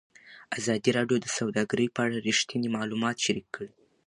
ازادي 0.59 0.89
راډیو 0.97 1.17
د 1.21 1.27
سوداګري 1.37 1.87
په 1.95 1.99
اړه 2.05 2.17
رښتیني 2.27 2.69
معلومات 2.77 3.17
شریک 3.25 3.47
کړي. 3.55 3.71